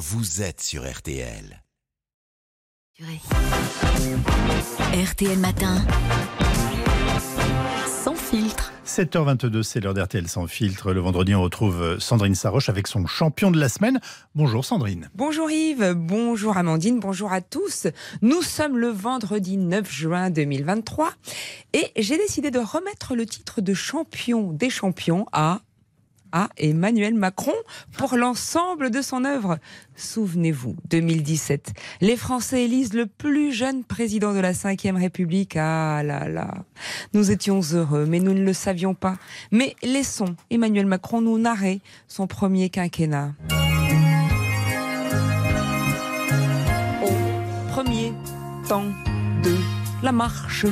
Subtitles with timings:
[0.00, 1.62] vous êtes sur RTL.
[4.94, 5.76] RTL Matin.
[7.86, 8.72] Sans filtre.
[8.86, 10.94] 7h22, c'est l'heure d'RTL sans filtre.
[10.94, 14.00] Le vendredi, on retrouve Sandrine Saroche avec son champion de la semaine.
[14.34, 15.10] Bonjour Sandrine.
[15.14, 17.86] Bonjour Yves, bonjour Amandine, bonjour à tous.
[18.22, 21.12] Nous sommes le vendredi 9 juin 2023
[21.74, 25.60] et j'ai décidé de remettre le titre de champion des champions à
[26.32, 27.54] à Emmanuel Macron
[27.96, 29.58] pour l'ensemble de son œuvre.
[29.96, 35.56] Souvenez-vous, 2017, les Français élisent le plus jeune président de la Ve République.
[35.56, 36.54] Ah là là,
[37.12, 39.16] nous étions heureux, mais nous ne le savions pas.
[39.50, 43.34] Mais laissons Emmanuel Macron nous narrer son premier quinquennat.
[47.04, 48.12] Au premier
[48.68, 48.90] temps
[49.42, 49.54] de
[50.02, 50.66] la marche,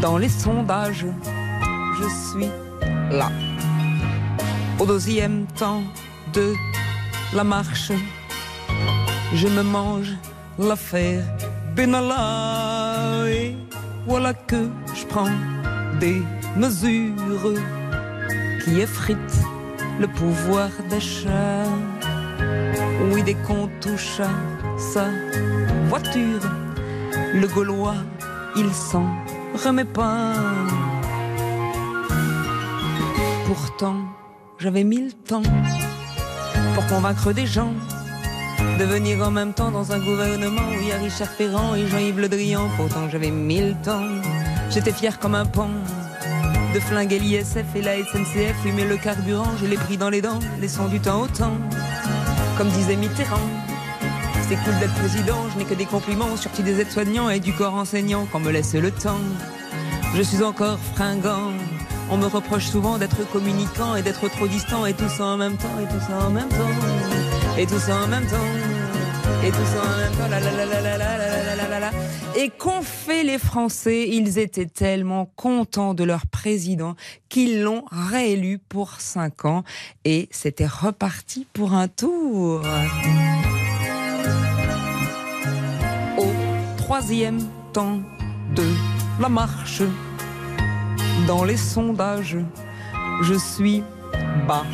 [0.00, 1.06] dans les sondages,
[1.98, 2.48] je suis
[3.10, 3.30] là
[4.78, 5.82] au deuxième temps
[6.32, 6.54] de
[7.34, 7.92] la marche,
[9.34, 10.12] je me mange
[10.58, 11.24] l'affaire
[11.74, 12.92] Benalla
[14.06, 15.30] voilà que je prends
[16.00, 16.22] des
[16.56, 17.54] mesures
[18.64, 19.40] qui effritent
[20.00, 21.64] le pouvoir d'achat.
[23.12, 24.30] Oui, dès qu'on touche à
[24.78, 25.06] sa
[25.88, 26.42] voiture,
[27.34, 28.02] le Gaulois,
[28.56, 29.06] il s'en
[29.64, 30.32] remet pas.
[33.46, 33.98] Pourtant,
[34.62, 35.42] j'avais mille temps
[36.76, 37.72] pour convaincre des gens
[38.78, 41.88] de venir en même temps dans un gouvernement où il y a Richard Ferrand et
[41.88, 42.68] Jean-Yves Le Drian.
[42.76, 44.06] Pourtant j'avais mille temps,
[44.70, 45.68] j'étais fier comme un pan
[46.72, 50.38] de flinguer l'ISF et la SNCF, fumer le carburant, je l'ai pris dans les dents,
[50.60, 51.58] laissant du temps au temps.
[52.56, 53.48] Comme disait Mitterrand,
[54.48, 57.74] c'est cool d'être président, je n'ai que des compliments, surtout des aides-soignants et du corps
[57.74, 59.24] enseignant, qu'on me laisse le temps.
[60.14, 61.50] Je suis encore fringant,
[62.12, 65.56] on me reproche souvent d'être communicant et d'être trop distant et tout ça en même
[65.56, 68.50] temps et tout en même temps et tout ça en même temps
[69.42, 70.80] et tout en même temps la la la
[71.56, 71.90] la la
[72.36, 76.96] et qu'ont fait les Français Ils étaient tellement contents de leur président
[77.30, 79.64] qu'ils l'ont réélu pour 5 ans
[80.04, 82.62] et c'était reparti pour un tour.
[86.18, 86.26] Au
[86.76, 87.40] troisième
[87.72, 88.00] temps
[88.54, 88.64] de
[89.20, 89.82] la marche
[91.26, 92.38] dans les sondages,
[93.22, 93.82] je suis
[94.46, 94.66] bas.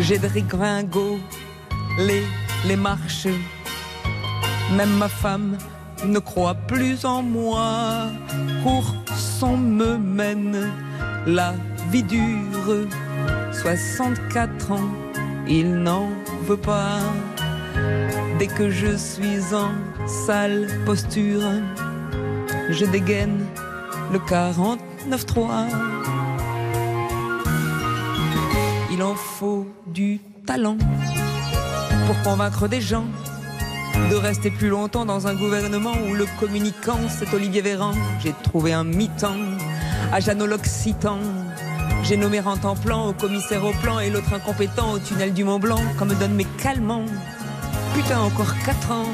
[0.00, 1.18] J'ai de rigringo
[1.98, 2.22] les,
[2.66, 3.28] les marches.
[4.76, 5.56] Même ma femme
[6.04, 8.08] ne croit plus en moi.
[8.62, 10.70] Courson me mène
[11.26, 11.54] la
[11.90, 12.86] vie dure.
[13.52, 14.90] 64 ans,
[15.48, 16.08] il n'en
[16.46, 17.00] veut pas.
[18.38, 19.70] Dès que je suis en
[20.06, 21.42] sale posture,
[22.70, 23.46] je dégaine
[24.12, 25.68] le 40 9-3.
[28.92, 30.78] Il en faut du talent
[32.06, 33.04] pour convaincre des gens
[34.10, 37.92] de rester plus longtemps dans un gouvernement où le communicant c'est Olivier Véran.
[38.22, 39.36] J'ai trouvé un mi-temps
[40.12, 41.18] à Jeannot l'Occitan.
[42.02, 45.44] J'ai nommé en temps plan au commissaire au plan et l'autre incompétent au tunnel du
[45.44, 47.06] Mont Blanc, comme me donne mes calmants.
[47.94, 49.06] Putain, encore 4 ans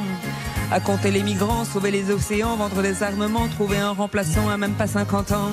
[0.72, 4.72] à compter les migrants, sauver les océans, vendre des armements, trouver un remplaçant à même
[4.72, 5.50] pas 50 ans.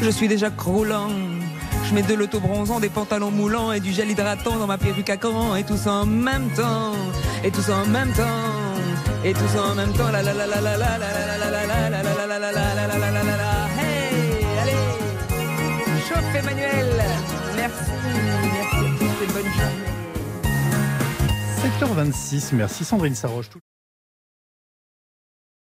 [0.00, 1.08] Je suis déjà croulant.
[1.84, 5.18] Je mets de l'auto-bronzant, des pantalons moulants et du gel hydratant dans ma perruque à
[5.18, 6.92] cran et tout ça en même temps.
[7.44, 8.22] Et tout ça en même temps.
[9.24, 10.10] Et tout ça en même temps.
[10.10, 14.46] La la la la la la la la la la la la la la Hey,
[14.62, 14.72] allez,
[16.08, 17.04] chauffe Emmanuel.
[17.56, 17.92] Merci,
[18.54, 18.86] merci.
[19.20, 19.92] C'est bonne journée.
[22.12, 23.50] 7h26, merci Sandrine Saroche.